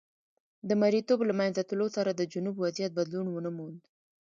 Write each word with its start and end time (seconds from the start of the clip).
د 0.69 0.71
مریتوب 0.81 1.19
له 1.29 1.33
منځه 1.39 1.61
تلو 1.69 1.87
سره 1.95 2.11
د 2.13 2.21
جنوب 2.31 2.55
وضعیت 2.63 2.91
بدلون 2.99 3.27
ونه 3.29 3.51
موند. 3.57 3.81